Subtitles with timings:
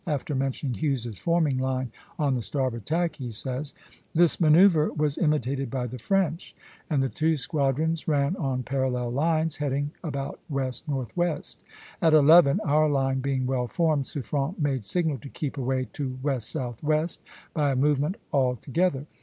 [0.07, 3.75] After mentioning Hughes's forming line on the starboard tack, he says:
[4.15, 6.55] "This manoeuvre was imitated by the French,
[6.89, 11.61] and the two squadrons ran on parallel lines, heading about west northwest
[12.01, 12.07] (A, A).
[12.07, 16.49] At eleven, our line being well formed, Suffren made signal to keep away to west
[16.49, 17.19] southwest,
[17.53, 19.05] by a movement all together.